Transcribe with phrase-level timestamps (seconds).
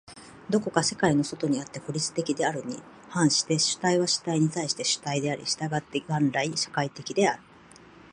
[0.49, 7.43] どこか世界の外にあって孤立的であるに反して、主体は主体に対して主体であり、従って元来社会的である。